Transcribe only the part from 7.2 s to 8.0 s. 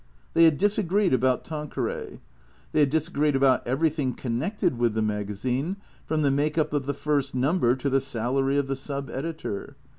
number to